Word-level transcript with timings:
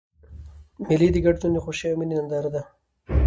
مېلې 0.87 1.09
د 1.11 1.17
ګډ 1.25 1.35
ژوند 1.41 1.53
د 1.55 1.59
خوښۍ 1.63 1.87
او 1.89 1.97
میني 1.99 2.15
ننداره 2.17 2.49
ده. 2.55 2.63